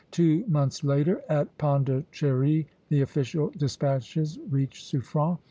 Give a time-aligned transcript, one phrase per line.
[0.09, 5.37] Two months later, at Pondicherry, the official despatches reached Suffren.